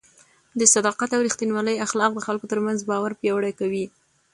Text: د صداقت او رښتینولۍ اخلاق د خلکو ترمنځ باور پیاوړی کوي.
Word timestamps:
د 0.59 0.61
صداقت 0.73 1.09
او 1.15 1.23
رښتینولۍ 1.27 1.75
اخلاق 1.85 2.11
د 2.15 2.19
خلکو 2.27 2.45
ترمنځ 2.51 2.79
باور 2.89 3.11
پیاوړی 3.19 3.53
کوي. 3.59 3.85